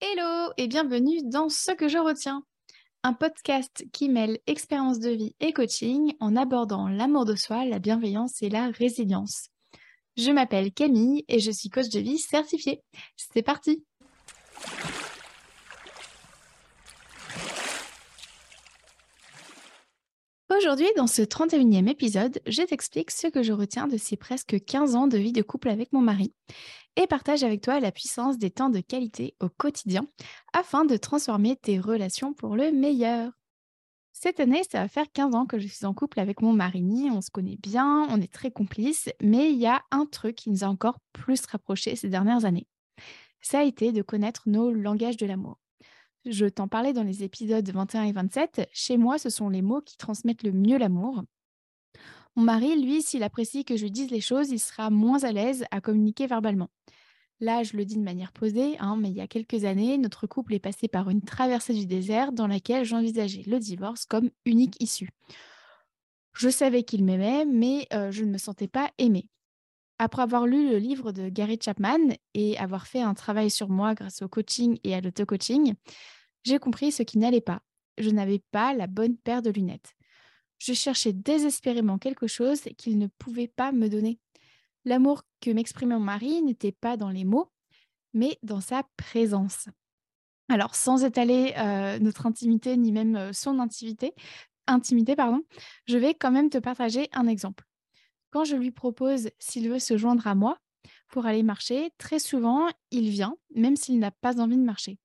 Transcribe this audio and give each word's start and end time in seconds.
Hello 0.00 0.52
et 0.56 0.68
bienvenue 0.68 1.18
dans 1.24 1.48
Ce 1.48 1.72
que 1.72 1.88
je 1.88 1.98
retiens, 1.98 2.44
un 3.02 3.14
podcast 3.14 3.84
qui 3.92 4.08
mêle 4.08 4.38
expérience 4.46 5.00
de 5.00 5.10
vie 5.10 5.34
et 5.40 5.52
coaching 5.52 6.14
en 6.20 6.36
abordant 6.36 6.86
l'amour 6.86 7.24
de 7.24 7.34
soi, 7.34 7.64
la 7.64 7.80
bienveillance 7.80 8.40
et 8.40 8.48
la 8.48 8.70
résilience. 8.70 9.48
Je 10.16 10.30
m'appelle 10.30 10.72
Camille 10.72 11.24
et 11.26 11.40
je 11.40 11.50
suis 11.50 11.68
coach 11.68 11.88
de 11.88 11.98
vie 11.98 12.18
certifiée. 12.18 12.80
C'est 13.16 13.42
parti 13.42 13.84
Aujourd'hui, 20.58 20.88
dans 20.96 21.06
ce 21.06 21.22
31e 21.22 21.88
épisode, 21.88 22.40
je 22.48 22.62
t'explique 22.62 23.12
ce 23.12 23.28
que 23.28 23.44
je 23.44 23.52
retiens 23.52 23.86
de 23.86 23.96
ces 23.96 24.16
presque 24.16 24.64
15 24.64 24.96
ans 24.96 25.06
de 25.06 25.16
vie 25.16 25.30
de 25.30 25.42
couple 25.42 25.68
avec 25.68 25.92
mon 25.92 26.00
mari 26.00 26.34
et 26.96 27.06
partage 27.06 27.44
avec 27.44 27.60
toi 27.60 27.78
la 27.78 27.92
puissance 27.92 28.38
des 28.38 28.50
temps 28.50 28.68
de 28.68 28.80
qualité 28.80 29.36
au 29.40 29.48
quotidien 29.48 30.04
afin 30.52 30.84
de 30.84 30.96
transformer 30.96 31.54
tes 31.54 31.78
relations 31.78 32.34
pour 32.34 32.56
le 32.56 32.72
meilleur. 32.72 33.30
Cette 34.12 34.40
année, 34.40 34.62
ça 34.68 34.80
va 34.80 34.88
faire 34.88 35.06
15 35.12 35.36
ans 35.36 35.46
que 35.46 35.60
je 35.60 35.68
suis 35.68 35.86
en 35.86 35.94
couple 35.94 36.18
avec 36.18 36.42
mon 36.42 36.52
mari. 36.52 37.08
On 37.12 37.20
se 37.20 37.30
connaît 37.30 37.58
bien, 37.62 38.08
on 38.10 38.20
est 38.20 38.32
très 38.32 38.50
complices, 38.50 39.10
mais 39.22 39.52
il 39.52 39.58
y 39.58 39.66
a 39.66 39.82
un 39.92 40.06
truc 40.06 40.34
qui 40.34 40.50
nous 40.50 40.64
a 40.64 40.68
encore 40.68 40.98
plus 41.12 41.40
rapprochés 41.46 41.94
ces 41.94 42.08
dernières 42.08 42.44
années. 42.44 42.66
Ça 43.42 43.60
a 43.60 43.64
été 43.64 43.92
de 43.92 44.02
connaître 44.02 44.42
nos 44.46 44.72
langages 44.72 45.18
de 45.18 45.26
l'amour. 45.26 45.58
Je 46.30 46.44
t'en 46.44 46.68
parlais 46.68 46.92
dans 46.92 47.04
les 47.04 47.24
épisodes 47.24 47.66
21 47.66 48.02
et 48.04 48.12
27. 48.12 48.68
Chez 48.70 48.98
moi, 48.98 49.18
ce 49.18 49.30
sont 49.30 49.48
les 49.48 49.62
mots 49.62 49.80
qui 49.80 49.96
transmettent 49.96 50.42
le 50.42 50.52
mieux 50.52 50.76
l'amour. 50.76 51.22
Mon 52.36 52.42
mari, 52.42 52.78
lui, 52.80 53.00
s'il 53.00 53.22
apprécie 53.22 53.64
que 53.64 53.78
je 53.78 53.86
dise 53.86 54.10
les 54.10 54.20
choses, 54.20 54.50
il 54.50 54.58
sera 54.58 54.90
moins 54.90 55.24
à 55.24 55.32
l'aise 55.32 55.64
à 55.70 55.80
communiquer 55.80 56.26
verbalement. 56.26 56.68
Là, 57.40 57.62
je 57.62 57.76
le 57.78 57.86
dis 57.86 57.96
de 57.96 58.02
manière 58.02 58.32
posée, 58.32 58.76
hein, 58.78 58.96
mais 58.98 59.08
il 59.08 59.16
y 59.16 59.22
a 59.22 59.26
quelques 59.26 59.64
années, 59.64 59.96
notre 59.96 60.26
couple 60.26 60.52
est 60.52 60.58
passé 60.58 60.86
par 60.86 61.08
une 61.08 61.22
traversée 61.22 61.72
du 61.72 61.86
désert 61.86 62.32
dans 62.32 62.46
laquelle 62.46 62.84
j'envisageais 62.84 63.44
le 63.46 63.58
divorce 63.58 64.04
comme 64.04 64.28
unique 64.44 64.76
issue. 64.82 65.08
Je 66.34 66.50
savais 66.50 66.82
qu'il 66.82 67.04
m'aimait, 67.04 67.46
mais 67.46 67.86
euh, 67.94 68.10
je 68.10 68.24
ne 68.24 68.32
me 68.32 68.38
sentais 68.38 68.68
pas 68.68 68.90
aimée. 68.98 69.28
Après 69.98 70.22
avoir 70.22 70.46
lu 70.46 70.68
le 70.68 70.78
livre 70.78 71.10
de 71.10 71.28
Gary 71.28 71.58
Chapman 71.60 71.98
et 72.34 72.58
avoir 72.58 72.86
fait 72.86 73.02
un 73.02 73.14
travail 73.14 73.50
sur 73.50 73.68
moi 73.68 73.94
grâce 73.94 74.20
au 74.22 74.28
coaching 74.28 74.78
et 74.84 74.94
à 74.94 75.00
l'auto-coaching, 75.00 75.74
j'ai 76.44 76.58
compris 76.58 76.92
ce 76.92 77.02
qui 77.02 77.18
n'allait 77.18 77.40
pas. 77.40 77.60
Je 77.98 78.10
n'avais 78.10 78.42
pas 78.50 78.74
la 78.74 78.86
bonne 78.86 79.16
paire 79.16 79.42
de 79.42 79.50
lunettes. 79.50 79.94
Je 80.58 80.72
cherchais 80.72 81.12
désespérément 81.12 81.98
quelque 81.98 82.26
chose 82.26 82.62
qu'il 82.76 82.98
ne 82.98 83.06
pouvait 83.06 83.48
pas 83.48 83.72
me 83.72 83.88
donner. 83.88 84.18
L'amour 84.84 85.22
que 85.40 85.50
m'exprimait 85.50 85.94
mon 85.94 86.00
mari 86.00 86.42
n'était 86.42 86.72
pas 86.72 86.96
dans 86.96 87.10
les 87.10 87.24
mots, 87.24 87.50
mais 88.14 88.38
dans 88.42 88.60
sa 88.60 88.82
présence. 88.96 89.68
Alors, 90.48 90.74
sans 90.74 91.04
étaler 91.04 91.54
euh, 91.58 91.98
notre 91.98 92.26
intimité, 92.26 92.76
ni 92.76 92.90
même 92.90 93.16
euh, 93.16 93.32
son 93.32 93.58
intimité, 93.58 94.14
intimité 94.66 95.14
pardon, 95.14 95.42
je 95.86 95.98
vais 95.98 96.14
quand 96.14 96.30
même 96.30 96.50
te 96.50 96.58
partager 96.58 97.08
un 97.12 97.26
exemple. 97.26 97.64
Quand 98.30 98.44
je 98.44 98.56
lui 98.56 98.70
propose 98.70 99.30
s'il 99.38 99.68
veut 99.68 99.78
se 99.78 99.96
joindre 99.96 100.26
à 100.26 100.34
moi 100.34 100.58
pour 101.08 101.26
aller 101.26 101.42
marcher, 101.42 101.90
très 101.98 102.18
souvent, 102.18 102.68
il 102.90 103.10
vient, 103.10 103.36
même 103.54 103.76
s'il 103.76 103.98
n'a 103.98 104.10
pas 104.10 104.40
envie 104.40 104.56
de 104.56 104.62
marcher. 104.62 104.98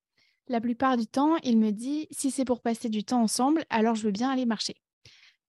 La 0.49 0.59
plupart 0.59 0.97
du 0.97 1.07
temps, 1.07 1.37
il 1.43 1.57
me 1.57 1.71
dit 1.71 2.07
si 2.11 2.29
c'est 2.29 2.45
pour 2.45 2.61
passer 2.61 2.89
du 2.89 3.03
temps 3.03 3.21
ensemble, 3.21 3.63
alors 3.69 3.95
je 3.95 4.03
veux 4.03 4.11
bien 4.11 4.29
aller 4.29 4.45
marcher. 4.45 4.75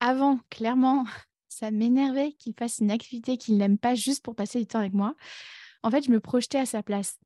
Avant, 0.00 0.38
clairement, 0.50 1.04
ça 1.48 1.70
m'énervait 1.70 2.32
qu'il 2.32 2.54
fasse 2.54 2.78
une 2.78 2.90
activité 2.90 3.36
qu'il 3.36 3.56
n'aime 3.56 3.78
pas 3.78 3.94
juste 3.94 4.24
pour 4.24 4.34
passer 4.34 4.60
du 4.60 4.66
temps 4.66 4.78
avec 4.78 4.92
moi. 4.92 5.14
En 5.82 5.90
fait, 5.90 6.04
je 6.04 6.10
me 6.10 6.18
projetais 6.18 6.58
à 6.58 6.64
sa 6.64 6.82
place. 6.82 7.18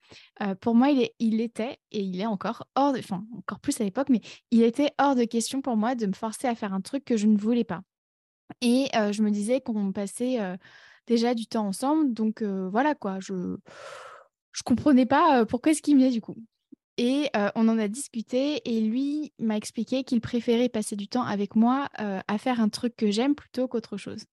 Euh, 0.42 0.54
pour 0.56 0.74
moi, 0.74 0.88
il, 0.90 1.40
était, 1.40 1.78
et 1.92 2.00
il 2.00 2.20
est 2.20 2.26
encore 2.26 2.66
hors 2.74 2.92
de, 2.92 2.98
enfin, 2.98 3.24
encore 3.36 3.60
plus 3.60 3.80
à 3.80 3.84
l'époque, 3.84 4.08
mais 4.08 4.20
il 4.50 4.62
était 4.62 4.90
hors 4.98 5.14
de 5.14 5.24
question 5.24 5.60
pour 5.62 5.76
moi 5.76 5.94
de 5.94 6.06
me 6.06 6.12
forcer 6.12 6.48
à 6.48 6.56
faire 6.56 6.74
un 6.74 6.80
truc 6.80 7.04
que 7.04 7.16
je 7.16 7.28
ne 7.28 7.36
voulais 7.36 7.62
pas. 7.62 7.82
Et 8.60 8.88
je 8.94 9.22
me 9.22 9.30
disais 9.30 9.60
qu'on 9.60 9.92
passait 9.92 10.38
déjà 11.06 11.34
du 11.34 11.46
temps 11.46 11.68
ensemble. 11.68 12.12
Donc 12.14 12.42
voilà 12.42 12.96
quoi, 12.96 13.20
je 13.20 13.34
ne 13.34 13.56
comprenais 14.64 15.06
pas 15.06 15.46
pourquoi 15.46 15.70
est-ce 15.70 15.82
qu'il 15.82 15.94
venait 15.94 16.10
du 16.10 16.20
coup. 16.20 16.36
Et 16.98 17.30
on 17.54 17.68
en 17.68 17.78
a 17.78 17.88
discuté 17.88 18.60
et 18.64 18.80
lui 18.80 19.32
m'a 19.38 19.56
expliqué 19.56 20.04
qu'il 20.04 20.20
préférait 20.20 20.68
passer 20.68 20.96
du 20.96 21.08
temps 21.08 21.22
avec 21.22 21.54
moi 21.54 21.88
à 21.96 22.38
faire 22.38 22.60
un 22.60 22.68
truc 22.68 22.96
que 22.96 23.10
j'aime 23.10 23.34
plutôt 23.34 23.68
qu'autre 23.68 23.96
chose. 23.96 24.24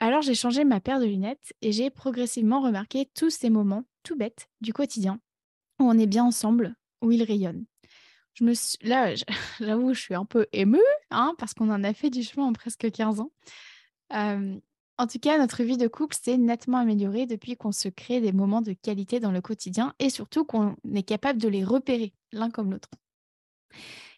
Alors 0.00 0.22
j'ai 0.22 0.34
changé 0.34 0.64
ma 0.64 0.80
paire 0.80 0.98
de 0.98 1.04
lunettes 1.04 1.52
et 1.60 1.70
j'ai 1.70 1.90
progressivement 1.90 2.60
remarqué 2.62 3.08
tous 3.14 3.30
ces 3.30 3.50
moments 3.50 3.84
tout 4.02 4.16
bêtes 4.16 4.48
du 4.60 4.72
quotidien 4.72 5.20
où 5.78 5.84
on 5.84 5.98
est 5.98 6.06
bien 6.06 6.24
ensemble, 6.24 6.74
où 7.02 7.12
il 7.12 7.22
rayonne 7.22 7.66
je 8.34 8.44
me 8.44 8.54
suis... 8.54 8.78
là, 8.82 9.14
j'avoue, 9.60 9.94
je 9.94 10.00
suis 10.00 10.14
un 10.14 10.24
peu 10.24 10.46
émue, 10.52 10.78
hein, 11.10 11.34
parce 11.38 11.54
qu'on 11.54 11.70
en 11.70 11.84
a 11.84 11.92
fait 11.92 12.10
du 12.10 12.22
chemin 12.22 12.46
en 12.46 12.52
presque 12.52 12.90
15 12.90 13.20
ans. 13.20 13.30
En 15.02 15.08
tout 15.08 15.18
cas, 15.18 15.36
notre 15.36 15.64
vie 15.64 15.76
de 15.76 15.88
couple 15.88 16.14
s'est 16.14 16.36
nettement 16.36 16.78
améliorée 16.78 17.26
depuis 17.26 17.56
qu'on 17.56 17.72
se 17.72 17.88
crée 17.88 18.20
des 18.20 18.30
moments 18.30 18.62
de 18.62 18.72
qualité 18.72 19.18
dans 19.18 19.32
le 19.32 19.40
quotidien 19.40 19.94
et 19.98 20.10
surtout 20.10 20.44
qu'on 20.44 20.76
est 20.94 21.02
capable 21.02 21.40
de 21.40 21.48
les 21.48 21.64
repérer 21.64 22.14
l'un 22.30 22.50
comme 22.50 22.70
l'autre. 22.70 22.88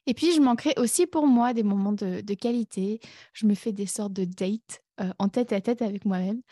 Et 0.04 0.12
puis, 0.12 0.34
je 0.34 0.42
manquerai 0.42 0.74
aussi 0.76 1.06
pour 1.06 1.26
moi 1.26 1.54
des 1.54 1.62
moments 1.62 1.94
de, 1.94 2.34
qualité. 2.34 3.00
Je 3.32 3.46
me 3.46 3.54
fais 3.54 3.72
des 3.72 3.86
sortes 3.86 4.12
de 4.12 4.26
dates 4.26 4.82
en 5.18 5.30
tête 5.30 5.54
à 5.54 5.62
tête 5.62 5.80
avec 5.80 6.04
moi-même. 6.04 6.42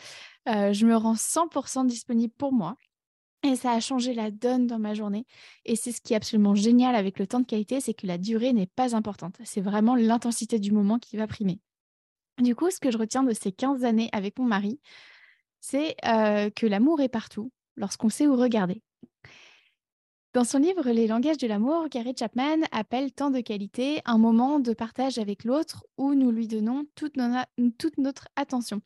je 0.47 0.85
me 0.87 0.95
rends 0.95 1.13
100% 1.13 1.85
disponible 1.85 2.33
pour 2.35 2.53
moi. 2.53 2.75
Et 3.43 3.55
ça 3.55 3.73
a 3.73 3.79
changé 3.79 4.15
la 4.15 4.31
donne 4.31 4.65
dans 4.65 4.79
ma 4.79 4.95
journée. 4.95 5.27
Et 5.65 5.75
c'est 5.75 5.91
ce 5.91 6.01
qui 6.01 6.13
est 6.13 6.15
absolument 6.15 6.55
génial 6.55 6.95
avec 6.95 7.19
le 7.19 7.27
temps 7.27 7.41
de 7.41 7.45
qualité, 7.45 7.81
c'est 7.81 7.93
que 7.93 8.07
la 8.07 8.17
durée 8.17 8.51
n'est 8.51 8.65
pas 8.65 8.95
importante. 8.95 9.35
C'est 9.43 9.61
vraiment 9.61 9.95
l'intensité 9.95 10.57
du 10.57 10.71
moment 10.71 10.97
qui 10.97 11.17
va 11.17 11.27
primer. 11.27 11.59
Du 12.39 12.55
coup, 12.55 12.69
ce 12.71 12.79
que 12.79 12.91
je 12.91 12.97
retiens 12.97 13.23
de 13.23 13.33
ces 13.33 13.51
15 13.51 13.83
années 13.83 14.09
avec 14.11 14.39
mon 14.39 14.45
mari, 14.45 14.79
c'est 15.59 15.95
euh, 16.05 16.49
que 16.49 16.65
l'amour 16.65 17.01
est 17.01 17.09
partout 17.09 17.51
lorsqu'on 17.75 18.09
sait 18.09 18.27
où 18.27 18.35
regarder. 18.35 18.81
Dans 20.33 20.43
son 20.43 20.57
livre 20.57 20.89
Les 20.89 21.05
langages 21.05 21.37
de 21.37 21.45
l'amour, 21.45 21.89
Gary 21.89 22.13
Chapman 22.17 22.61
appelle 22.71 23.11
temps 23.11 23.29
de 23.29 23.39
qualité 23.39 24.01
un 24.05 24.17
moment 24.17 24.59
de 24.59 24.73
partage 24.73 25.19
avec 25.19 25.43
l'autre 25.43 25.85
où 25.97 26.15
nous 26.15 26.31
lui 26.31 26.47
donnons 26.47 26.85
toute, 26.95 27.17
toute 27.77 27.97
notre 27.99 28.27
attention. 28.35 28.81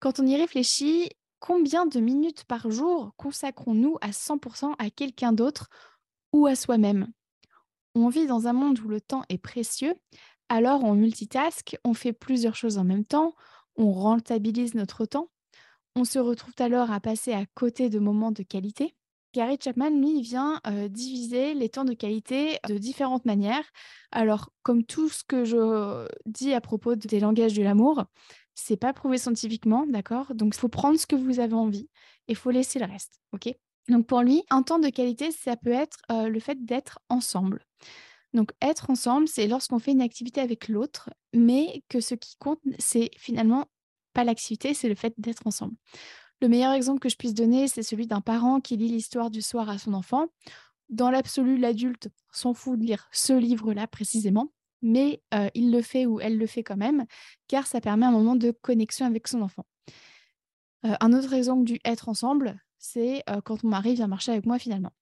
Quand 0.00 0.18
on 0.18 0.26
y 0.26 0.36
réfléchit, 0.36 1.10
combien 1.38 1.86
de 1.86 2.00
minutes 2.00 2.42
par 2.44 2.72
jour 2.72 3.12
consacrons-nous 3.16 3.98
à 4.00 4.10
100% 4.10 4.74
à 4.78 4.90
quelqu'un 4.90 5.32
d'autre 5.32 5.68
ou 6.32 6.46
à 6.46 6.56
soi-même? 6.56 7.06
On 7.94 8.08
vit 8.08 8.26
dans 8.26 8.48
un 8.48 8.52
monde 8.52 8.80
où 8.80 8.88
le 8.88 9.00
temps 9.00 9.22
est 9.28 9.38
précieux, 9.38 9.94
alors 10.48 10.84
on 10.84 10.94
multitask, 10.94 11.76
on 11.84 11.94
fait 11.94 12.12
plusieurs 12.12 12.56
choses 12.56 12.78
en 12.78 12.84
même 12.84 13.04
temps, 13.04 13.34
on 13.76 13.92
rentabilise 13.92 14.74
notre 14.74 15.04
temps, 15.06 15.30
on 15.94 16.04
se 16.04 16.18
retrouve 16.18 16.54
alors 16.58 16.90
à 16.90 17.00
passer 17.00 17.32
à 17.32 17.44
côté 17.54 17.88
de 17.90 17.98
moments 17.98 18.32
de 18.32 18.42
qualité. 18.42 18.94
Gary 19.34 19.58
Chapman, 19.62 19.90
lui, 19.90 20.22
vient 20.22 20.60
euh, 20.66 20.88
diviser 20.88 21.52
les 21.54 21.68
temps 21.68 21.84
de 21.84 21.92
qualité 21.92 22.58
de 22.66 22.78
différentes 22.78 23.26
manières. 23.26 23.64
Alors, 24.10 24.50
comme 24.62 24.84
tout 24.84 25.08
ce 25.08 25.22
que 25.22 25.44
je 25.44 26.08
dis 26.24 26.54
à 26.54 26.60
propos 26.60 26.94
des 26.94 27.20
langages 27.20 27.52
de 27.52 27.62
l'amour, 27.62 28.04
c'est 28.54 28.76
pas 28.76 28.92
prouvé 28.92 29.18
scientifiquement, 29.18 29.86
d'accord? 29.86 30.34
Donc, 30.34 30.54
il 30.56 30.58
faut 30.58 30.68
prendre 30.68 30.98
ce 30.98 31.06
que 31.06 31.14
vous 31.14 31.40
avez 31.40 31.54
envie 31.54 31.88
et 32.26 32.32
il 32.32 32.36
faut 32.36 32.50
laisser 32.50 32.78
le 32.78 32.86
reste, 32.86 33.20
ok? 33.32 33.54
Donc, 33.88 34.06
pour 34.06 34.22
lui, 34.22 34.42
un 34.50 34.62
temps 34.62 34.78
de 34.78 34.88
qualité, 34.88 35.30
ça 35.30 35.56
peut 35.56 35.72
être 35.72 35.98
euh, 36.10 36.28
le 36.28 36.40
fait 36.40 36.64
d'être 36.64 36.98
ensemble. 37.08 37.67
Donc, 38.34 38.52
être 38.60 38.90
ensemble, 38.90 39.26
c'est 39.26 39.46
lorsqu'on 39.46 39.78
fait 39.78 39.92
une 39.92 40.02
activité 40.02 40.40
avec 40.40 40.68
l'autre, 40.68 41.10
mais 41.32 41.82
que 41.88 42.00
ce 42.00 42.14
qui 42.14 42.36
compte, 42.36 42.60
c'est 42.78 43.10
finalement 43.16 43.66
pas 44.12 44.24
l'activité, 44.24 44.74
c'est 44.74 44.88
le 44.88 44.94
fait 44.94 45.14
d'être 45.18 45.46
ensemble. 45.46 45.74
Le 46.40 46.48
meilleur 46.48 46.72
exemple 46.72 47.00
que 47.00 47.08
je 47.08 47.16
puisse 47.16 47.34
donner, 47.34 47.68
c'est 47.68 47.82
celui 47.82 48.06
d'un 48.06 48.20
parent 48.20 48.60
qui 48.60 48.76
lit 48.76 48.88
l'histoire 48.88 49.30
du 49.30 49.42
soir 49.42 49.68
à 49.68 49.78
son 49.78 49.94
enfant. 49.94 50.26
Dans 50.88 51.10
l'absolu, 51.10 51.56
l'adulte 51.56 52.08
s'en 52.30 52.54
fout 52.54 52.78
de 52.78 52.84
lire 52.84 53.08
ce 53.12 53.32
livre-là 53.32 53.86
précisément, 53.86 54.52
mais 54.82 55.22
il 55.54 55.72
le 55.72 55.82
fait 55.82 56.06
ou 56.06 56.20
elle 56.20 56.38
le 56.38 56.46
fait 56.46 56.62
quand 56.62 56.76
même, 56.76 57.06
car 57.48 57.66
ça 57.66 57.80
permet 57.80 58.06
un 58.06 58.12
moment 58.12 58.36
de 58.36 58.50
connexion 58.50 59.06
avec 59.06 59.26
son 59.26 59.42
enfant. 59.42 59.66
un 60.82 61.12
autre 61.12 61.32
exemple 61.32 61.64
du 61.64 61.80
être 61.84 62.08
ensemble, 62.08 62.60
c'est 62.78 63.24
quand 63.44 63.64
mon 63.64 63.70
mari 63.70 63.94
vient 63.94 64.06
marcher 64.06 64.32
avec 64.32 64.46
moi 64.46 64.58
finalement. 64.58 64.92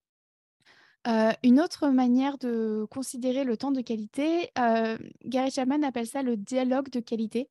Une 1.43 1.61
autre 1.61 1.88
manière 1.88 2.37
de 2.38 2.87
considérer 2.91 3.44
le 3.44 3.56
temps 3.56 3.70
de 3.70 3.81
qualité, 3.81 4.50
Gary 5.25 5.50
Chapman 5.50 5.82
appelle 5.82 6.06
ça 6.06 6.23
le 6.23 6.37
dialogue 6.37 6.91
de 6.91 7.00
qualité. 7.00 7.49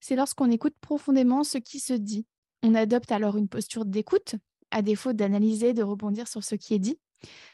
C'est 0.00 0.16
lorsqu'on 0.16 0.50
écoute 0.50 0.74
profondément 0.80 1.44
ce 1.44 1.58
qui 1.58 1.80
se 1.80 1.92
dit. 1.92 2.26
On 2.62 2.74
adopte 2.74 3.10
alors 3.12 3.36
une 3.36 3.48
posture 3.48 3.84
d'écoute, 3.84 4.34
à 4.70 4.82
défaut 4.82 5.12
d'analyser, 5.12 5.72
de 5.72 5.82
rebondir 5.82 6.28
sur 6.28 6.44
ce 6.44 6.54
qui 6.54 6.74
est 6.74 6.78
dit. 6.78 6.98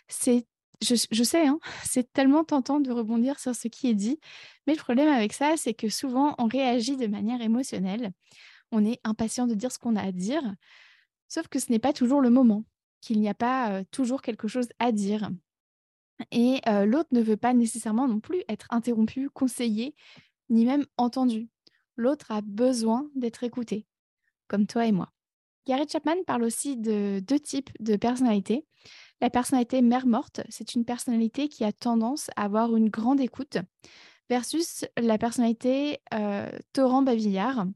C'est 0.08 0.46
je, 0.82 1.24
sais, 1.24 1.46
hein, 1.46 1.58
c'est 1.84 2.12
tellement 2.12 2.44
tentant 2.44 2.80
de 2.80 2.90
rebondir 2.90 3.38
sur 3.38 3.54
ce 3.54 3.68
qui 3.68 3.88
est 3.88 3.94
dit, 3.94 4.20
mais 4.66 4.74
le 4.74 4.78
problème 4.78 5.08
avec 5.08 5.32
ça, 5.32 5.54
c'est 5.56 5.74
que 5.74 5.88
souvent, 5.88 6.34
on 6.38 6.46
réagit 6.46 6.96
de 6.96 7.06
manière 7.06 7.40
émotionnelle. 7.40 8.12
On 8.72 8.84
est 8.84 9.00
impatient 9.04 9.46
de 9.46 9.54
dire 9.54 9.72
ce 9.72 9.78
qu'on 9.78 9.96
a 9.96 10.02
à 10.02 10.12
dire, 10.12 10.42
sauf 11.28 11.48
que 11.48 11.58
ce 11.58 11.70
n'est 11.70 11.78
pas 11.78 11.92
toujours 11.92 12.20
le 12.20 12.30
moment, 12.30 12.64
qu'il 13.06 13.20
n'y 13.20 13.28
a 13.28 13.34
pas 13.34 13.84
toujours 13.92 14.20
quelque 14.20 14.48
chose 14.48 14.66
à 14.80 14.90
dire. 14.90 15.30
Et 16.32 16.60
l'autre 16.84 17.10
ne 17.12 17.20
veut 17.20 17.36
pas 17.36 17.54
nécessairement 17.54 18.08
non 18.08 18.18
plus 18.18 18.42
être 18.48 18.66
interrompu, 18.70 19.30
conseillé, 19.30 19.94
ni 20.48 20.64
même 20.64 20.84
entendu. 20.96 21.48
L'autre 21.96 22.32
a 22.32 22.40
besoin 22.40 23.08
d'être 23.14 23.44
écouté, 23.44 23.86
comme 24.48 24.66
toi 24.66 24.86
et 24.86 24.92
moi. 24.92 25.12
Gary 25.66 25.84
Chapman 25.88 26.16
parle 26.26 26.42
aussi 26.42 26.76
de 26.76 27.20
deux 27.20 27.38
types 27.38 27.70
de 27.78 27.94
personnalités. 27.94 28.66
La 29.20 29.30
personnalité 29.30 29.82
mère 29.82 30.06
morte, 30.06 30.40
c'est 30.48 30.74
une 30.74 30.84
personnalité 30.84 31.48
qui 31.48 31.62
a 31.62 31.70
tendance 31.72 32.28
à 32.34 32.44
avoir 32.46 32.74
une 32.74 32.88
grande 32.88 33.20
écoute, 33.20 33.58
versus 34.28 34.84
la 34.98 35.16
personnalité 35.16 36.00
torrent 36.72 37.02
babillard, 37.02 37.66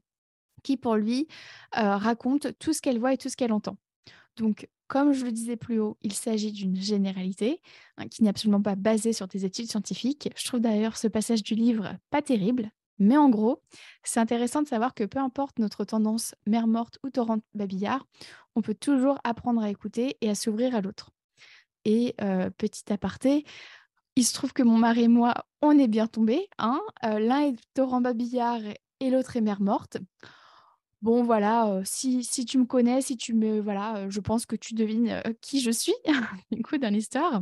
qui 0.63 0.75
pour 0.75 0.95
lui 0.95 1.29
raconte 1.71 2.57
tout 2.59 2.73
ce 2.73 2.81
qu'elle 2.81 2.99
voit 2.99 3.13
et 3.13 3.17
tout 3.17 3.29
ce 3.29 3.37
qu'elle 3.37 3.53
entend. 3.53 3.77
Donc, 4.41 4.67
comme 4.87 5.13
je 5.13 5.23
le 5.23 5.31
disais 5.31 5.55
plus 5.55 5.79
haut, 5.79 5.97
il 6.01 6.13
s'agit 6.13 6.51
d'une 6.51 6.75
généralité 6.75 7.61
hein, 7.97 8.07
qui 8.07 8.23
n'est 8.23 8.29
absolument 8.29 8.61
pas 8.61 8.75
basée 8.75 9.13
sur 9.13 9.27
des 9.27 9.45
études 9.45 9.69
scientifiques. 9.69 10.29
Je 10.35 10.45
trouve 10.45 10.59
d'ailleurs 10.61 10.97
ce 10.97 11.07
passage 11.07 11.43
du 11.43 11.53
livre 11.53 11.95
pas 12.09 12.23
terrible, 12.23 12.71
mais 12.97 13.17
en 13.17 13.29
gros, 13.29 13.61
c'est 14.03 14.19
intéressant 14.19 14.63
de 14.63 14.67
savoir 14.67 14.95
que 14.95 15.03
peu 15.03 15.19
importe 15.19 15.59
notre 15.59 15.85
tendance 15.85 16.33
mère 16.47 16.65
morte 16.65 16.97
ou 17.03 17.11
torrent 17.11 17.37
babillard, 17.53 18.07
on 18.55 18.63
peut 18.63 18.73
toujours 18.73 19.19
apprendre 19.23 19.61
à 19.61 19.69
écouter 19.69 20.17
et 20.21 20.29
à 20.31 20.33
s'ouvrir 20.33 20.75
à 20.75 20.81
l'autre. 20.81 21.11
Et 21.85 22.15
petit 22.57 22.91
aparté, 22.91 23.45
il 24.15 24.25
se 24.25 24.33
trouve 24.33 24.53
que 24.53 24.63
mon 24.63 24.77
mari 24.77 25.03
et 25.03 25.07
moi, 25.07 25.35
on 25.61 25.77
est 25.77 25.87
bien 25.87 26.07
tombés. 26.07 26.47
Hein 26.57 26.81
L'un 27.03 27.41
est 27.41 27.55
torrent 27.75 28.01
babillard 28.01 28.61
et 28.99 29.09
l'autre 29.11 29.37
est 29.37 29.41
mère 29.41 29.61
morte. 29.61 29.97
Bon, 31.01 31.23
voilà, 31.23 31.81
si, 31.83 32.23
si, 32.23 32.45
tu 32.45 32.59
me 32.59 32.65
connais, 32.65 33.01
si 33.01 33.17
tu 33.17 33.33
me. 33.33 33.59
Voilà, 33.59 34.07
je 34.09 34.19
pense 34.19 34.45
que 34.45 34.55
tu 34.55 34.75
devines 34.75 35.21
qui 35.41 35.59
je 35.61 35.71
suis, 35.71 35.95
du 36.51 36.61
coup, 36.61 36.77
dans 36.77 36.93
l'histoire. 36.93 37.41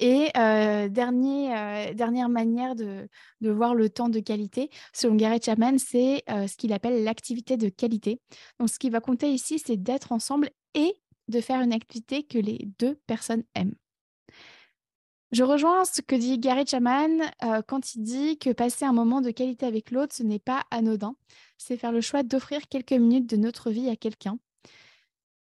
Et 0.00 0.30
dernière 0.34 2.28
manière 2.28 2.76
de, 2.76 3.08
de, 3.40 3.50
voir 3.50 3.74
le 3.74 3.90
temps 3.90 4.08
de 4.08 4.20
qualité, 4.20 4.70
selon 4.92 5.16
Gary 5.16 5.40
Chapman, 5.42 5.76
c'est 5.78 6.22
ce 6.28 6.56
qu'il 6.56 6.72
appelle 6.72 7.02
l'activité 7.02 7.56
de 7.56 7.68
qualité. 7.68 8.20
Donc, 8.60 8.68
ce 8.68 8.78
qui 8.78 8.90
va 8.90 9.00
compter 9.00 9.30
ici, 9.32 9.58
c'est 9.58 9.76
d'être 9.76 10.12
ensemble 10.12 10.50
et 10.74 10.94
de 11.28 11.40
faire 11.40 11.60
une 11.60 11.72
activité 11.72 12.22
que 12.24 12.38
les 12.38 12.68
deux 12.78 12.96
personnes 13.06 13.44
aiment. 13.54 13.74
Je 15.30 15.42
rejoins 15.42 15.84
ce 15.84 16.00
que 16.00 16.16
dit 16.16 16.38
Gary 16.38 16.66
Chapman 16.66 17.18
quand 17.66 17.94
il 17.94 18.02
dit 18.02 18.38
que 18.38 18.50
passer 18.50 18.86
un 18.86 18.94
moment 18.94 19.20
de 19.20 19.30
qualité 19.30 19.66
avec 19.66 19.90
l'autre, 19.90 20.14
ce 20.14 20.22
n'est 20.22 20.38
pas 20.38 20.64
anodin. 20.70 21.16
C'est 21.58 21.76
faire 21.76 21.92
le 21.92 22.00
choix 22.00 22.22
d'offrir 22.22 22.66
quelques 22.68 22.92
minutes 22.92 23.26
de 23.28 23.36
notre 23.36 23.70
vie 23.70 23.88
à 23.90 23.96
quelqu'un. 23.96 24.38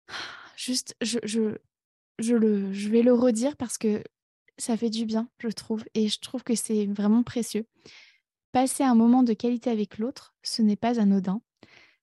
Juste, 0.55 0.95
je, 1.01 1.17
je, 1.23 1.57
je, 2.19 2.35
le, 2.35 2.71
je 2.71 2.89
vais 2.89 3.01
le 3.01 3.13
redire 3.13 3.57
parce 3.57 3.79
que 3.79 4.03
ça 4.59 4.77
fait 4.77 4.91
du 4.91 5.05
bien, 5.05 5.27
je 5.39 5.47
trouve. 5.47 5.83
Et 5.95 6.07
je 6.07 6.19
trouve 6.19 6.43
que 6.43 6.53
c'est 6.53 6.85
vraiment 6.85 7.23
précieux. 7.23 7.65
Passer 8.51 8.83
un 8.83 8.95
moment 8.95 9.23
de 9.23 9.33
qualité 9.33 9.71
avec 9.71 9.97
l'autre, 9.97 10.35
ce 10.43 10.61
n'est 10.61 10.75
pas 10.75 10.99
anodin. 10.99 11.41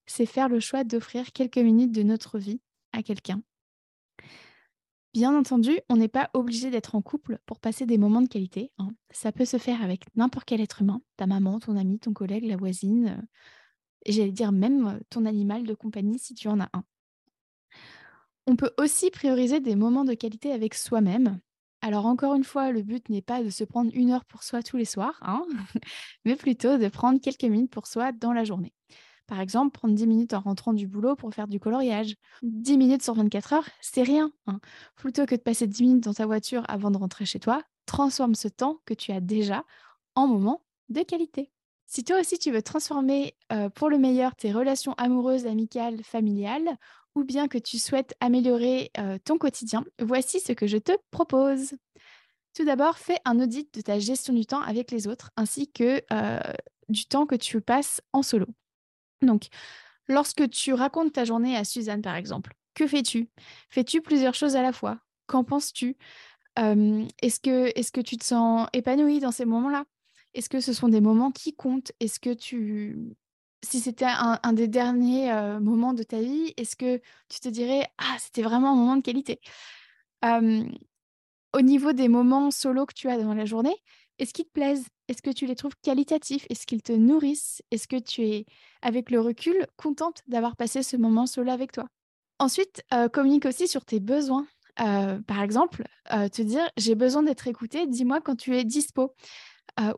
C'est 0.07 0.27
faire 0.27 0.49
le 0.49 0.59
choix 0.59 0.83
d'offrir 0.83 1.33
quelques 1.33 1.59
minutes 1.59 1.93
de 1.93 2.03
notre 2.03 2.39
vie 2.39 2.61
à 2.93 3.03
quelqu'un. 3.03 3.43
Bien 5.15 5.37
entendu, 5.37 5.79
on 5.89 5.97
n'est 5.97 6.09
pas 6.09 6.31
obligé 6.35 6.71
d'être 6.71 6.95
en 6.95 7.03
couple 7.03 7.39
pour 7.47 7.61
passer 7.61 7.87
des 7.87 7.99
moments 7.99 8.21
de 8.21 8.29
qualité. 8.29 8.71
Hein. 8.79 8.91
Ça 9.11 9.33
peut 9.33 9.47
se 9.47 9.57
faire 9.57 9.83
avec 9.83 10.05
n'importe 10.17 10.45
quel 10.47 10.61
être 10.61 10.83
humain, 10.83 11.01
ta 11.17 11.27
maman, 11.27 11.59
ton 11.59 11.77
ami, 11.77 11.99
ton 11.99 12.13
collègue, 12.13 12.45
la 12.45 12.57
voisine, 12.57 13.09
euh, 13.09 13.23
j'allais 14.07 14.33
dire 14.33 14.53
même 14.53 14.87
euh, 14.87 14.99
ton 15.11 15.25
animal 15.25 15.65
de 15.65 15.75
compagnie 15.75 16.19
si 16.19 16.35
tu 16.35 16.49
en 16.49 16.61
as 16.61 16.69
un. 16.73 16.85
On 18.47 18.57
peut 18.57 18.73
aussi 18.79 19.11
prioriser 19.11 19.61
des 19.61 19.77
moments 19.77 20.05
de 20.05 20.15
qualité 20.15 20.53
avec 20.53 20.75
soi-même. 20.75 21.41
Alors 21.81 22.07
encore 22.07 22.35
une 22.35 22.45
fois, 22.45 22.71
le 22.73 22.83
but 22.83 23.09
n'est 23.09 23.23
pas 23.23 23.43
de 23.43 23.51
se 23.51 23.65
prendre 23.65 23.91
une 23.95 24.11
heure 24.11 24.25
pour 24.25 24.43
soi 24.43 24.63
tous 24.63 24.77
les 24.77 24.85
soirs, 24.85 25.19
hein, 25.23 25.45
mais 26.25 26.37
plutôt 26.37 26.77
de 26.77 26.89
prendre 26.89 27.21
quelques 27.21 27.45
minutes 27.45 27.71
pour 27.71 27.87
soi 27.87 28.13
dans 28.13 28.33
la 28.33 28.45
journée. 28.45 28.75
Par 29.29 29.41
exemple, 29.41 29.79
prendre 29.79 29.95
10 29.95 30.07
minutes 30.07 30.35
en 30.35 30.41
rentrant 30.41 30.73
du 30.73 30.89
boulot 30.89 31.15
pour 31.15 31.33
faire 31.33 31.47
du 31.47 31.61
coloriage. 31.61 32.17
10 32.43 32.79
minutes 32.79 33.03
sur 33.03 33.15
24 33.15 33.53
heures, 33.53 33.69
c'est 33.81 34.03
rien. 34.03 34.33
Hein. 34.47 34.59
Plutôt 34.97 35.27
que 35.27 35.35
de 35.35 35.41
passer 35.41 35.67
10 35.67 35.83
minutes 35.83 36.05
dans 36.05 36.15
ta 36.15 36.27
voiture 36.27 36.65
avant 36.67 36.91
de 36.91 36.97
rentrer 36.97 37.27
chez 37.27 37.39
toi, 37.39 37.63
transforme 37.87 38.35
ce 38.35 38.49
temps 38.49 38.81
que 38.87 38.95
tu 38.95 39.13
as 39.13 39.21
déjà 39.21 39.65
en 40.15 40.27
moment 40.27 40.65
de 40.89 41.03
qualité. 41.03 41.53
Si 41.87 42.05
toi 42.05 42.21
aussi 42.21 42.39
tu 42.39 42.51
veux 42.51 42.63
transformer 42.63 43.35
euh, 43.53 43.69
pour 43.69 43.91
le 43.91 43.99
meilleur 43.99 44.35
tes 44.35 44.51
relations 44.51 44.95
amoureuses, 44.95 45.47
amicales, 45.47 46.03
familiales, 46.03 46.77
ou 47.15 47.25
bien 47.25 47.49
que 47.49 47.59
tu 47.59 47.79
souhaites 47.79 48.15
améliorer 48.21 48.91
euh, 48.99 49.19
ton 49.25 49.37
quotidien, 49.37 49.85
voici 50.01 50.41
ce 50.41 50.53
que 50.53 50.67
je 50.67 50.79
te 50.79 50.93
propose. 51.11 51.75
Tout 52.55 52.65
d'abord, 52.65 52.99
fais 52.99 53.19
un 53.25 53.41
audit 53.41 53.73
de 53.75 53.83
ta 53.83 53.99
gestion 53.99 54.33
du 54.33 54.47
temps 54.47 54.63
avec 54.63 54.91
les 54.91 55.07
autres, 55.07 55.31
ainsi 55.37 55.71
que 55.71 56.03
euh, 56.13 56.41
du 56.89 57.07
temps 57.07 57.27
que 57.27 57.37
tu 57.37 57.61
passes 57.61 58.01
en 58.13 58.23
solo. 58.23 58.47
Donc, 59.23 59.49
lorsque 60.07 60.49
tu 60.51 60.73
racontes 60.73 61.13
ta 61.13 61.25
journée 61.25 61.57
à 61.57 61.65
Suzanne, 61.65 62.03
par 62.03 62.17
exemple, 62.17 62.55
que 62.75 62.87
fais-tu? 62.87 63.29
Fais-tu 63.71 64.01
plusieurs 64.01 64.35
choses 64.35 64.57
à 64.57 64.63
la 64.63 64.73
fois? 64.73 64.99
Qu'en 65.27 65.45
penses-tu? 65.45 65.97
Est-ce 66.57 67.41
que, 67.41 68.01
tu 68.01 68.17
te 68.17 68.25
sens 68.25 68.69
épanouie 68.73 69.21
dans 69.21 69.33
ces 69.33 69.45
moments-là? 69.45 69.85
Est-ce 70.35 70.49
que 70.49 70.61
ce 70.61 70.73
sont 70.73 70.89
des 70.89 71.01
moments 71.01 71.31
qui 71.31 71.55
comptent? 71.55 71.93
Est-ce 72.01 72.21
que 72.21 72.33
tu... 72.33 73.17
Si 73.65 73.81
c'était 73.81 74.07
un, 74.07 74.53
des 74.53 74.69
derniers 74.69 75.33
moments 75.61 75.93
de 75.93 76.05
ta 76.05 76.21
vie, 76.21 76.55
est-ce 76.57 76.77
que 76.77 77.01
tu 77.29 77.41
te 77.41 77.49
dirais 77.49 77.87
Ah, 77.99 78.17
c'était 78.21 78.43
vraiment 78.43 78.73
un 78.73 78.77
moment 78.77 78.97
de 78.97 79.03
qualité? 79.03 79.41
Au 80.23 81.61
niveau 81.61 81.93
des 81.93 82.09
moments 82.09 82.51
solo 82.51 82.87
que 82.87 82.95
tu 82.95 83.09
as 83.09 83.19
dans 83.19 83.35
la 83.35 83.45
journée, 83.45 83.77
est-ce 84.19 84.33
qu'ils 84.33 84.47
te 84.47 84.53
plaisent? 84.53 84.87
Est-ce 85.09 85.23
que 85.23 85.31
tu 85.31 85.47
les 85.47 85.55
trouves 85.55 85.77
qualitatifs? 85.83 86.47
Est-ce 86.51 86.67
qu'ils 86.67 86.83
te 86.83 86.93
nourrissent? 86.93 87.63
Est-ce 87.71 87.89
que 87.89 87.97
tu 87.97 88.23
es, 88.23 88.47
avec 88.83 89.11
le 89.11 89.21
recul, 89.21 89.67
contente 89.77 90.23
d'avoir 90.27 90.57
passé 90.57 90.83
ce 90.83 90.97
moment 90.97 91.27
solo 91.27 91.51
avec 91.51 91.73
toi? 91.73 91.87
Ensuite, 92.39 92.83
euh, 92.93 93.09
communique 93.09 93.47
aussi 93.47 93.69
sur 93.69 93.85
tes 93.85 94.01
besoins. 94.01 94.47
Euh, 94.81 95.21
par 95.23 95.43
exemple, 95.43 95.85
euh, 96.13 96.29
te 96.29 96.43
dire 96.43 96.69
j'ai 96.77 96.95
besoin 96.95 97.23
d'être 97.23 97.49
écoutée, 97.49 97.87
dis-moi 97.87 98.21
quand 98.21 98.37
tu 98.37 98.57
es 98.57 98.65
dispo. 98.65 99.15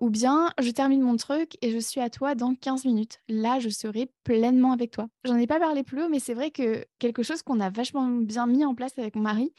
ou 0.03 0.11
bien 0.11 0.53
je 0.61 0.71
termine 0.71 1.01
mon 1.01 1.17
truc 1.17 1.57
et 1.63 1.71
je 1.71 1.79
suis 1.79 2.03
à 2.03 2.11
toi 2.11 2.35
dans 2.35 2.55
15 2.55 2.85
minutes. 2.85 3.21
Là, 3.29 3.59
je 3.61 3.71
serai 3.71 4.11
pleinement 4.25 4.73
avec 4.73 4.91
toi. 4.91 5.09
J'en 5.25 5.37
ai 5.37 5.47
pas 5.47 5.59
parlé 5.59 5.83
plus 5.83 6.03
haut, 6.03 6.09
mais 6.11 6.19
c'est 6.19 6.35
vrai 6.35 6.51
que 6.51 6.85
quelque 6.99 7.23
chose 7.23 7.41
qu'on 7.43 7.61
a 7.61 7.71
vachement 7.71 8.07
bien 8.07 8.47
mis 8.47 8.65
en 8.67 8.75
place 8.75 8.93
avec 8.99 9.17
mon 9.17 9.23
mari, 9.23 9.55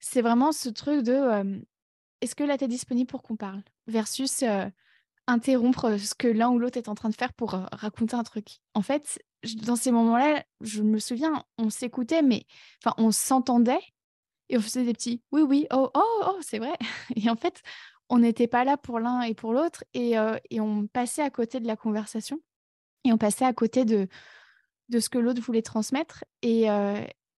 c'est 0.00 0.20
vraiment 0.20 0.52
ce 0.52 0.68
truc 0.68 1.02
de 1.02 1.62
est-ce 2.20 2.34
que 2.34 2.44
là, 2.44 2.58
tu 2.58 2.64
es 2.64 2.68
disponible 2.68 3.08
pour 3.08 3.22
qu'on 3.22 3.36
parle? 3.36 3.62
Versus 3.86 4.44
interrompre 5.26 5.98
ce 5.98 6.14
que 6.14 6.26
l'un 6.26 6.48
ou 6.48 6.58
l'autre 6.58 6.78
est 6.78 6.88
en 6.88 6.94
train 6.94 7.10
de 7.10 7.14
faire 7.14 7.32
pour 7.32 7.50
raconter 7.50 8.16
un 8.16 8.24
truc. 8.24 8.60
En 8.74 8.82
fait, 8.82 9.22
dans 9.66 9.76
ces 9.76 9.92
moments-là, 9.92 10.42
je 10.60 10.82
me 10.82 10.98
souviens, 10.98 11.44
on 11.58 11.70
s'écoutait, 11.70 12.22
mais 12.22 12.46
enfin, 12.82 12.94
on 12.98 13.12
s'entendait 13.12 13.80
et 14.48 14.56
on 14.56 14.60
faisait 14.60 14.84
des 14.84 14.94
petits 14.94 15.22
oui, 15.30 15.42
oui, 15.42 15.66
oh, 15.70 15.90
oh, 15.94 16.22
oh, 16.26 16.38
c'est 16.40 16.58
vrai. 16.58 16.74
Et 17.16 17.28
en 17.28 17.36
fait, 17.36 17.62
on 18.08 18.18
n'était 18.18 18.48
pas 18.48 18.64
là 18.64 18.78
pour 18.78 19.00
l'un 19.00 19.20
et 19.20 19.34
pour 19.34 19.52
l'autre 19.52 19.84
et, 19.92 20.14
et, 20.50 20.60
on 20.60 20.86
passait 20.86 21.20
à 21.20 21.28
côté 21.28 21.60
de 21.60 21.66
la 21.66 21.76
conversation 21.76 22.40
et 23.04 23.12
on 23.12 23.18
passait 23.18 23.44
à 23.44 23.52
côté 23.52 23.84
de, 23.84 24.08
de 24.88 24.98
ce 24.98 25.10
que 25.10 25.18
l'autre 25.18 25.42
voulait 25.42 25.60
transmettre. 25.60 26.24
Et, 26.40 26.68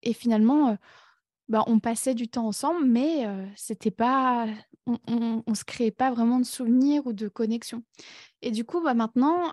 et 0.02 0.12
finalement, 0.12 0.78
bah, 1.50 1.64
on 1.66 1.80
passait 1.80 2.14
du 2.14 2.28
temps 2.28 2.46
ensemble, 2.46 2.86
mais 2.86 3.26
c'était 3.56 3.90
pas, 3.90 4.46
on, 4.86 5.42
ne 5.44 5.54
se 5.54 5.64
créait 5.64 5.90
pas 5.90 6.12
vraiment 6.12 6.38
de 6.38 6.44
souvenirs 6.44 7.04
ou 7.06 7.12
de 7.12 7.26
connexion. 7.26 7.82
Et 8.40 8.52
du 8.52 8.64
coup, 8.64 8.80
bah, 8.80 8.94
maintenant, 8.94 9.52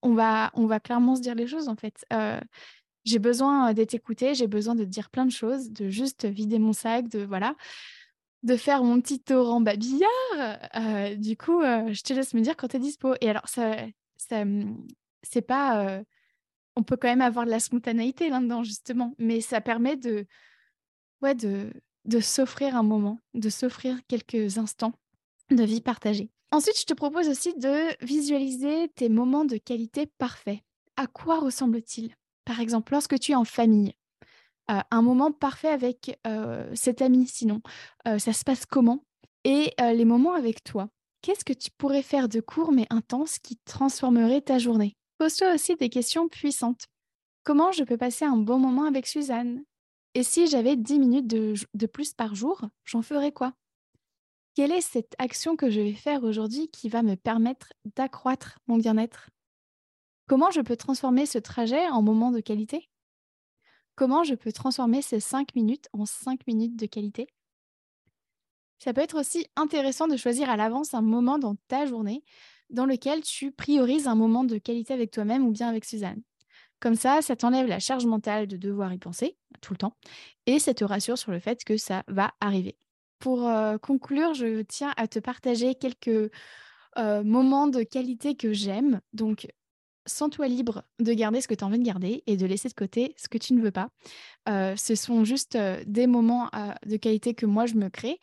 on, 0.00 0.14
va, 0.14 0.50
on 0.54 0.66
va 0.66 0.80
clairement 0.80 1.16
se 1.16 1.20
dire 1.20 1.34
les 1.34 1.46
choses 1.46 1.68
en 1.68 1.76
fait. 1.76 2.06
j'ai 3.04 3.18
besoin 3.18 3.74
d'être 3.74 3.92
écoutée, 3.92 4.34
j'ai 4.34 4.46
besoin 4.46 4.74
de 4.74 4.84
dire 4.84 5.10
plein 5.10 5.26
de 5.26 5.30
choses, 5.30 5.70
de 5.70 5.90
juste 5.90 6.24
vider 6.24 6.58
mon 6.58 6.72
sac, 6.72 7.08
de 7.08 7.20
voilà, 7.20 7.54
de 8.42 8.56
faire 8.56 8.82
mon 8.82 8.98
petit 8.98 9.20
torrent 9.20 9.60
babillard. 9.60 10.08
du 11.18 11.36
coup, 11.36 11.60
je 11.60 12.02
te 12.02 12.14
laisse 12.14 12.32
me 12.32 12.40
dire 12.40 12.56
quand 12.56 12.68
tu 12.68 12.76
es 12.76 12.80
dispo. 12.80 13.14
Et 13.20 13.28
alors, 13.28 13.48
ça, 13.48 13.76
ça 14.16 14.44
c'est 15.22 15.42
pas, 15.42 16.00
on 16.74 16.82
peut 16.82 16.96
quand 16.96 17.08
même 17.08 17.20
avoir 17.20 17.44
de 17.44 17.50
la 17.50 17.60
spontanéité 17.60 18.30
là-dedans 18.30 18.62
justement, 18.62 19.14
mais 19.18 19.42
ça 19.42 19.60
permet 19.60 19.96
de 19.96 20.26
ouais, 21.22 21.34
de, 21.34 21.70
s'offrir 22.20 22.76
un 22.76 22.82
moment, 22.82 23.18
de 23.34 23.48
s'offrir 23.48 23.98
quelques 24.08 24.58
instants 24.58 24.92
de 25.50 25.62
vie 25.64 25.80
partagée. 25.80 26.30
Ensuite, 26.50 26.78
je 26.78 26.86
te 26.86 26.94
propose 26.94 27.28
aussi 27.28 27.54
de 27.54 28.04
visualiser 28.04 28.88
tes 28.94 29.08
moments 29.08 29.44
de 29.44 29.56
qualité 29.56 30.06
parfaits. 30.18 30.60
À 30.96 31.06
quoi 31.06 31.38
ressemble-t-il 31.38 32.14
Par 32.44 32.60
exemple, 32.60 32.92
lorsque 32.92 33.18
tu 33.18 33.32
es 33.32 33.34
en 33.34 33.44
famille, 33.44 33.94
euh, 34.70 34.80
un 34.90 35.02
moment 35.02 35.32
parfait 35.32 35.68
avec 35.68 36.18
euh, 36.26 36.70
cet 36.74 37.02
ami, 37.02 37.26
sinon, 37.26 37.60
euh, 38.06 38.18
ça 38.18 38.32
se 38.32 38.44
passe 38.44 38.66
comment? 38.66 39.04
Et 39.44 39.72
les 39.78 40.04
moments 40.04 40.34
avec 40.34 40.62
toi, 40.62 40.88
qu'est-ce 41.22 41.44
que 41.44 41.54
tu 41.54 41.70
pourrais 41.78 42.02
faire 42.02 42.28
de 42.28 42.40
court 42.40 42.70
mais 42.70 42.86
intense 42.90 43.38
qui 43.38 43.56
transformerait 43.64 44.42
ta 44.42 44.58
journée? 44.58 44.94
Pose-toi 45.16 45.54
aussi 45.54 45.74
des 45.76 45.88
questions 45.88 46.28
puissantes. 46.28 46.86
Comment 47.44 47.72
je 47.72 47.84
peux 47.84 47.96
passer 47.96 48.26
un 48.26 48.36
bon 48.36 48.58
moment 48.58 48.84
avec 48.84 49.06
Suzanne? 49.06 49.62
Et 50.14 50.22
si 50.22 50.46
j'avais 50.46 50.76
10 50.76 50.98
minutes 50.98 51.26
de, 51.26 51.86
plus 51.86 52.14
par 52.14 52.34
jour, 52.34 52.62
j'en 52.84 53.02
ferais 53.02 53.32
quoi? 53.32 53.52
Quelle 54.54 54.72
est 54.72 54.80
cette 54.80 55.14
action 55.18 55.56
que 55.56 55.70
je 55.70 55.80
vais 55.80 55.94
faire 55.94 56.24
aujourd'hui 56.24 56.68
qui 56.68 56.88
va 56.88 57.02
me 57.02 57.14
permettre 57.14 57.72
d'accroître 57.96 58.58
mon 58.66 58.76
bien-être? 58.76 59.30
Comment 60.26 60.50
je 60.50 60.60
peux 60.60 60.76
transformer 60.76 61.26
ce 61.26 61.38
trajet 61.38 61.88
en 61.88 62.02
moment 62.02 62.30
de 62.30 62.40
qualité? 62.40 62.88
Comment 63.94 64.24
je 64.24 64.34
peux 64.34 64.52
transformer 64.52 65.02
ces 65.02 65.20
cinq 65.20 65.54
minutes 65.54 65.88
en 65.92 66.06
cinq 66.06 66.46
minutes 66.46 66.76
de 66.76 66.86
qualité? 66.86 67.28
Ça 68.78 68.92
peut 68.92 69.00
être 69.00 69.18
aussi 69.18 69.46
intéressant 69.56 70.06
de 70.06 70.16
choisir 70.16 70.50
à 70.50 70.56
l'avance 70.56 70.94
un 70.94 71.02
moment 71.02 71.38
dans 71.38 71.56
ta 71.68 71.86
journée 71.86 72.24
dans 72.70 72.86
lequel 72.86 73.22
tu 73.22 73.50
priorises 73.50 74.06
un 74.06 74.14
moment 74.14 74.44
de 74.44 74.58
qualité 74.58 74.92
avec 74.92 75.10
toi-même 75.10 75.46
ou 75.46 75.50
bien 75.50 75.68
avec 75.68 75.84
Suzanne. 75.84 76.22
Comme 76.80 76.94
ça, 76.94 77.22
ça 77.22 77.36
t'enlève 77.36 77.66
la 77.66 77.80
charge 77.80 78.06
mentale 78.06 78.46
de 78.46 78.56
devoir 78.56 78.92
y 78.92 78.98
penser 78.98 79.36
tout 79.60 79.72
le 79.72 79.78
temps 79.78 79.96
et 80.46 80.58
ça 80.58 80.74
te 80.74 80.84
rassure 80.84 81.18
sur 81.18 81.32
le 81.32 81.40
fait 81.40 81.64
que 81.64 81.76
ça 81.76 82.04
va 82.08 82.32
arriver. 82.40 82.76
Pour 83.18 83.48
euh, 83.48 83.78
conclure, 83.78 84.34
je 84.34 84.62
tiens 84.62 84.92
à 84.96 85.08
te 85.08 85.18
partager 85.18 85.74
quelques 85.74 86.30
euh, 86.98 87.22
moments 87.24 87.66
de 87.66 87.82
qualité 87.82 88.36
que 88.36 88.52
j'aime. 88.52 89.00
Donc, 89.12 89.48
sens-toi 90.08 90.48
libre 90.48 90.82
de 90.98 91.12
garder 91.12 91.40
ce 91.40 91.48
que 91.48 91.54
tu 91.54 91.62
as 91.62 91.66
envie 91.66 91.78
de 91.78 91.84
garder 91.84 92.22
et 92.26 92.36
de 92.36 92.46
laisser 92.46 92.68
de 92.68 92.74
côté 92.74 93.14
ce 93.16 93.28
que 93.28 93.38
tu 93.38 93.54
ne 93.54 93.62
veux 93.62 93.70
pas. 93.70 93.90
Euh, 94.48 94.74
ce 94.76 94.94
sont 94.94 95.24
juste 95.24 95.56
euh, 95.56 95.82
des 95.86 96.06
moments 96.06 96.48
euh, 96.54 96.72
de 96.86 96.96
qualité 96.96 97.34
que 97.34 97.46
moi 97.46 97.66
je 97.66 97.74
me 97.74 97.88
crée 97.88 98.18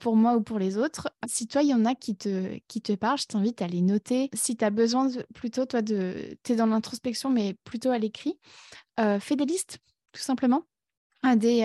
pour 0.00 0.16
moi 0.16 0.34
ou 0.34 0.42
pour 0.42 0.58
les 0.58 0.78
autres. 0.78 1.08
Si 1.28 1.46
toi, 1.46 1.62
il 1.62 1.68
y 1.68 1.74
en 1.74 1.84
a 1.84 1.94
qui 1.94 2.16
te, 2.16 2.58
qui 2.66 2.80
parlent, 2.96 3.18
je 3.18 3.26
t'invite 3.26 3.62
à 3.62 3.68
les 3.68 3.82
noter. 3.82 4.30
Si 4.32 4.56
tu 4.56 4.64
as 4.64 4.70
besoin 4.70 5.08
plutôt, 5.32 5.64
toi, 5.64 5.80
de. 5.80 6.36
Tu 6.42 6.52
es 6.52 6.56
dans 6.56 6.66
l'introspection, 6.66 7.30
mais 7.30 7.54
plutôt 7.62 7.90
à 7.90 7.98
l'écrit, 7.98 8.36
fais 8.98 9.36
des 9.36 9.44
listes, 9.44 9.78
tout 10.10 10.22
simplement. 10.22 10.64
Des 11.36 11.64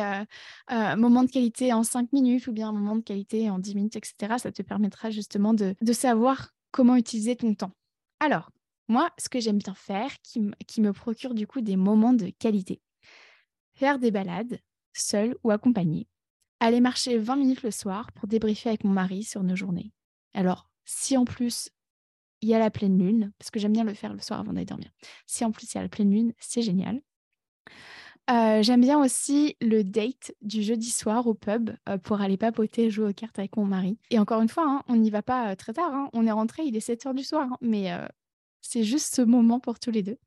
moments 0.98 1.24
de 1.24 1.32
qualité 1.32 1.74
en 1.74 1.84
5 1.84 2.14
minutes 2.14 2.46
ou 2.46 2.52
bien 2.52 2.70
un 2.70 2.74
moment 2.74 2.96
de 2.96 3.02
qualité 3.02 3.50
en 3.50 3.58
10 3.58 3.74
minutes, 3.74 3.96
etc. 3.96 4.36
Ça 4.38 4.52
te 4.52 4.62
permettra 4.62 5.10
justement 5.10 5.56
de, 5.56 5.74
de 5.82 5.94
savoir 5.94 6.52
comment 6.70 6.98
utiliser 6.98 7.36
ton 7.36 7.56
temps. 7.56 7.72
Alors, 8.20 8.52
moi, 8.92 9.10
ce 9.18 9.30
que 9.30 9.40
j'aime 9.40 9.58
bien 9.58 9.74
faire, 9.74 10.12
qui, 10.22 10.42
me 10.42 10.92
procure 10.92 11.34
du 11.34 11.48
coup 11.48 11.62
des 11.62 11.78
moments 11.78 12.14
de 12.14 12.30
qualité, 12.30 12.82
faire 13.74 14.00
des 14.00 14.12
balades, 14.12 14.60
seul 14.92 15.38
ou 15.44 15.52
accompagné, 15.52 16.08
aller 16.60 16.82
marcher 16.82 17.18
20 17.18 17.38
minutes 17.38 17.64
le 17.64 17.72
soir 17.72 18.12
pour 18.12 18.28
débriefer 18.28 18.68
avec 18.68 18.84
mon 18.84 18.92
mari 18.92 19.24
sur 19.24 19.44
nos 19.44 19.56
journées. 19.56 19.94
Alors, 20.34 20.70
si 20.84 21.16
en 21.16 21.24
plus 21.24 21.70
il 22.42 22.50
y 22.50 22.54
a 22.54 22.60
la 22.60 22.70
pleine 22.70 23.00
lune, 23.00 23.32
parce 23.40 23.50
que 23.50 23.60
j'aime 23.60 23.72
bien 23.72 23.86
le 23.86 23.94
faire 23.94 24.14
le 24.14 24.20
soir 24.20 24.42
avant 24.42 24.52
d'aller 24.52 24.66
dormir, 24.66 24.92
si 25.26 25.46
en 25.46 25.52
plus 25.52 25.74
il 25.74 25.78
y 25.78 25.80
a 25.80 25.84
la 25.84 25.90
pleine 25.90 26.12
lune, 26.12 26.34
c'est 26.38 26.62
génial. 26.62 27.02
Euh, 28.30 28.62
j'aime 28.62 28.82
bien 28.82 29.00
aussi 29.00 29.56
le 29.62 29.84
date 29.84 30.34
du 30.42 30.64
jeudi 30.64 30.90
soir 30.90 31.28
au 31.28 31.34
pub 31.34 31.72
euh, 31.88 31.98
pour 31.98 32.20
aller 32.20 32.38
papoter, 32.38 32.90
jouer 32.90 33.10
aux 33.10 33.14
cartes 33.14 33.40
avec 33.40 33.56
mon 33.56 33.66
mari. 33.66 33.98
Et 34.10 34.20
encore 34.20 34.42
une 34.42 34.50
fois, 34.50 34.66
hein, 34.68 34.84
on 34.88 34.98
n'y 34.98 35.10
va 35.10 35.22
pas 35.22 35.52
euh, 35.52 35.56
très 35.56 35.74
tard. 35.74 35.94
Hein. 35.94 36.10
On 36.14 36.26
est 36.28 36.32
rentré, 36.32 36.64
il 36.64 36.76
est 36.76 36.82
7 36.82 37.06
h 37.06 37.16
du 37.16 37.24
soir. 37.24 37.48
Hein. 37.52 37.58
mais 37.62 37.90
c'est 38.62 38.84
juste 38.84 39.16
ce 39.16 39.22
moment 39.22 39.60
pour 39.60 39.80
tous 39.80 39.92
les 39.92 40.04
deux. 40.04 40.18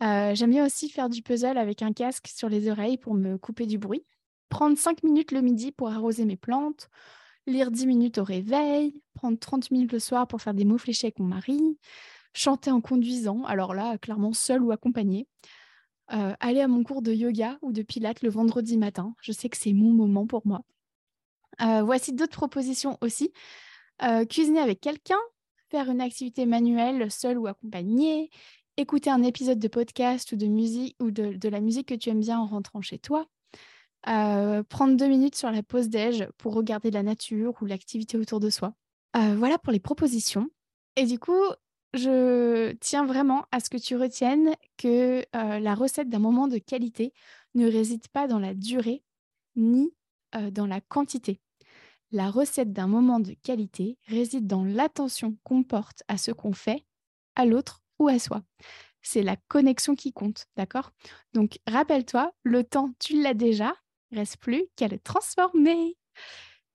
Euh, 0.00 0.34
j'aime 0.34 0.50
bien 0.50 0.64
aussi 0.64 0.88
faire 0.88 1.08
du 1.08 1.22
puzzle 1.22 1.58
avec 1.58 1.82
un 1.82 1.92
casque 1.92 2.28
sur 2.28 2.48
les 2.48 2.70
oreilles 2.70 2.98
pour 2.98 3.14
me 3.14 3.36
couper 3.36 3.66
du 3.66 3.78
bruit. 3.78 4.04
Prendre 4.48 4.76
5 4.76 5.02
minutes 5.02 5.32
le 5.32 5.42
midi 5.42 5.72
pour 5.72 5.88
arroser 5.90 6.24
mes 6.24 6.36
plantes. 6.36 6.88
Lire 7.46 7.70
10 7.70 7.86
minutes 7.86 8.18
au 8.18 8.24
réveil. 8.24 9.00
Prendre 9.14 9.38
30 9.38 9.70
minutes 9.70 9.92
le 9.92 9.98
soir 9.98 10.26
pour 10.26 10.40
faire 10.40 10.54
des 10.54 10.64
mots 10.64 10.78
fléchés 10.78 11.06
avec 11.06 11.18
mon 11.18 11.26
mari. 11.26 11.78
Chanter 12.34 12.70
en 12.70 12.80
conduisant. 12.80 13.44
Alors 13.44 13.74
là, 13.74 13.98
clairement 13.98 14.32
seul 14.32 14.62
ou 14.62 14.72
accompagné. 14.72 15.28
Euh, 16.12 16.34
aller 16.40 16.60
à 16.60 16.68
mon 16.68 16.82
cours 16.82 17.02
de 17.02 17.12
yoga 17.12 17.58
ou 17.62 17.72
de 17.72 17.82
pilates 17.82 18.22
le 18.22 18.30
vendredi 18.30 18.78
matin. 18.78 19.14
Je 19.22 19.32
sais 19.32 19.48
que 19.48 19.56
c'est 19.56 19.72
mon 19.72 19.92
moment 19.92 20.26
pour 20.26 20.46
moi. 20.46 20.62
Euh, 21.60 21.82
voici 21.82 22.12
d'autres 22.12 22.32
propositions 22.36 22.98
aussi. 23.02 23.32
cuisiner 24.28 24.58
avec 24.58 24.80
quelqu'un, 24.80 25.20
faire 25.72 25.90
une 25.90 26.02
activité 26.02 26.44
manuelle 26.44 27.10
seule 27.10 27.38
ou 27.38 27.46
accompagnée, 27.46 28.28
écouter 28.76 29.08
un 29.08 29.22
épisode 29.22 29.58
de 29.58 29.68
podcast 29.68 30.30
ou 30.32 30.36
de 30.36 30.46
musique 30.46 30.94
ou 31.00 31.10
de, 31.10 31.48
la 31.48 31.60
musique 31.60 31.88
que 31.88 31.94
tu 31.94 32.10
aimes 32.10 32.20
bien 32.20 32.38
en 32.38 32.44
rentrant 32.44 32.82
chez 32.82 32.98
toi, 32.98 33.26
euh, 34.06 34.62
prendre 34.64 34.98
deux 34.98 35.08
minutes 35.08 35.34
sur 35.34 35.50
la 35.50 35.62
pause 35.62 35.88
déj 35.88 36.28
pour 36.36 36.52
regarder 36.52 36.90
la 36.90 37.02
nature 37.02 37.54
ou 37.62 37.64
l'activité 37.64 38.18
autour 38.18 38.38
de 38.38 38.50
soi. 38.50 38.74
Euh, 39.16 39.34
voilà 39.34 39.56
pour 39.56 39.72
les 39.72 39.80
propositions. 39.80 40.50
Et 40.96 41.06
du 41.06 41.18
coup, 41.18 41.42
je 41.94 42.72
tiens 42.72 43.06
vraiment 43.06 43.46
à 43.50 43.60
ce 43.60 43.70
que 43.70 43.78
tu 43.78 43.96
retiennes 43.96 44.54
que 44.76 45.24
euh, 45.34 45.58
la 45.58 45.74
recette 45.74 46.10
d'un 46.10 46.18
moment 46.18 46.48
de 46.48 46.58
qualité 46.58 47.14
ne 47.54 47.66
réside 47.66 48.08
pas 48.08 48.26
dans 48.28 48.38
la 48.38 48.52
durée 48.52 49.02
ni 49.56 49.94
dans 50.52 50.64
la 50.64 50.80
quantité. 50.80 51.42
La 52.14 52.30
recette 52.30 52.74
d'un 52.74 52.88
moment 52.88 53.20
de 53.20 53.32
qualité 53.32 53.96
réside 54.06 54.46
dans 54.46 54.64
l'attention 54.64 55.38
qu'on 55.44 55.62
porte 55.62 56.02
à 56.08 56.18
ce 56.18 56.30
qu'on 56.30 56.52
fait, 56.52 56.84
à 57.36 57.46
l'autre 57.46 57.80
ou 57.98 58.06
à 58.06 58.18
soi. 58.18 58.42
C'est 59.00 59.22
la 59.22 59.36
connexion 59.48 59.94
qui 59.94 60.12
compte, 60.12 60.44
d'accord? 60.54 60.92
Donc 61.32 61.58
rappelle-toi, 61.66 62.34
le 62.42 62.64
temps, 62.64 62.92
tu 63.00 63.22
l'as 63.22 63.32
déjà, 63.32 63.74
reste 64.10 64.36
plus 64.36 64.66
qu'à 64.76 64.88
le 64.88 64.98
transformer. 64.98 65.96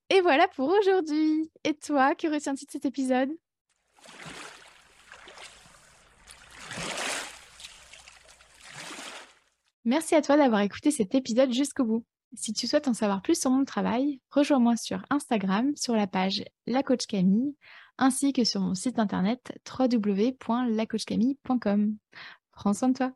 Et 0.10 0.22
voilà 0.22 0.48
pour 0.48 0.70
aujourd'hui. 0.70 1.52
Et 1.64 1.76
toi, 1.76 2.16
que 2.16 2.26
retiens-tu 2.34 2.66
de 2.66 2.72
cet 2.72 2.86
épisode? 2.86 3.30
Merci 9.86 10.16
à 10.16 10.24
toi 10.24 10.36
d'avoir 10.36 10.62
écouté 10.62 10.90
cet 10.90 11.14
épisode 11.14 11.54
jusqu'au 11.54 11.86
bout. 11.86 12.04
Si 12.38 12.54
tu 12.54 12.68
souhaites 12.68 12.88
en 12.88 12.94
savoir 12.94 13.22
plus 13.24 13.42
sur 13.42 13.50
mon 13.50 13.66
travail, 13.66 14.22
rejoins-moi 14.30 14.78
sur 14.78 15.04
Instagram 15.10 15.76
sur 15.76 15.96
la 15.96 16.06
page 16.06 16.46
La 16.68 16.84
Camille 16.84 17.56
ainsi 17.98 18.32
que 18.32 18.44
sur 18.44 18.62
mon 18.62 18.76
site 18.76 19.00
internet 19.00 19.60
www.lacoachcamille.com. 19.68 21.98
Prends 22.52 22.74
soin 22.74 22.90
de 22.90 22.94
toi. 22.94 23.12